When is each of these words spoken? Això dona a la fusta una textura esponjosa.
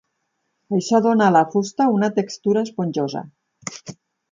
Això 0.77 1.01
dona 1.07 1.27
a 1.27 1.33
la 1.35 1.43
fusta 1.51 1.87
una 1.99 2.11
textura 2.17 2.65
esponjosa. 2.69 3.25